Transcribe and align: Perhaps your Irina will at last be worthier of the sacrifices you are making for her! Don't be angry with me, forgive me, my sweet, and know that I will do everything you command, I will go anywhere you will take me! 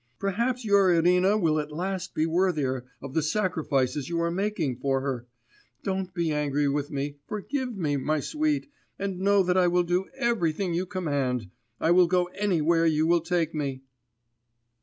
Perhaps 0.17 0.65
your 0.65 0.91
Irina 0.91 1.37
will 1.37 1.59
at 1.59 1.71
last 1.71 2.15
be 2.15 2.25
worthier 2.25 2.85
of 3.03 3.13
the 3.13 3.21
sacrifices 3.21 4.09
you 4.09 4.19
are 4.19 4.31
making 4.31 4.77
for 4.77 5.01
her! 5.01 5.27
Don't 5.83 6.11
be 6.11 6.31
angry 6.31 6.67
with 6.67 6.89
me, 6.89 7.17
forgive 7.27 7.77
me, 7.77 7.97
my 7.97 8.19
sweet, 8.19 8.67
and 8.97 9.19
know 9.19 9.43
that 9.43 9.57
I 9.57 9.67
will 9.67 9.83
do 9.83 10.07
everything 10.15 10.73
you 10.73 10.87
command, 10.87 11.51
I 11.79 11.91
will 11.91 12.07
go 12.07 12.23
anywhere 12.33 12.87
you 12.87 13.05
will 13.05 13.21
take 13.21 13.53
me! 13.53 13.83